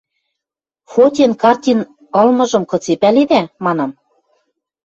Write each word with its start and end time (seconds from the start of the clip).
–Фотен 0.91 1.31
картин 1.43 1.79
ылмыжым 2.21 2.63
кыце 2.71 2.93
пӓледа?– 3.01 3.41
манам. 3.65 3.91